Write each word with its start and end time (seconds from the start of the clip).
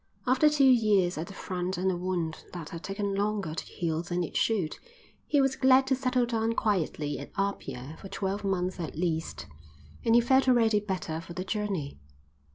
After 0.25 0.49
two 0.49 0.63
years 0.65 1.15
at 1.19 1.27
the 1.27 1.33
front 1.33 1.77
and 1.77 1.91
a 1.91 1.95
wound 1.95 2.45
that 2.53 2.69
had 2.69 2.81
taken 2.83 3.13
longer 3.13 3.53
to 3.53 3.63
heal 3.65 4.01
than 4.01 4.23
it 4.23 4.35
should, 4.35 4.79
he 5.27 5.39
was 5.39 5.55
glad 5.55 5.85
to 5.85 5.95
settle 5.95 6.25
down 6.25 6.53
quietly 6.53 7.19
at 7.19 7.29
Apia 7.37 7.97
for 8.01 8.09
twelve 8.09 8.43
months 8.43 8.79
at 8.79 8.97
least, 8.97 9.45
and 10.03 10.15
he 10.15 10.21
felt 10.21 10.49
already 10.49 10.79
better 10.79 11.21
for 11.21 11.33
the 11.33 11.45
journey. 11.45 11.99